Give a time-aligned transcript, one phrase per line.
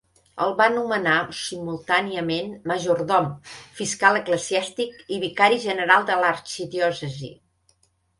[0.43, 3.27] El va nomenar, simultàniament, majordom,
[3.81, 7.31] fiscal eclesiàstic i vicari general de l'arxidiòcesi.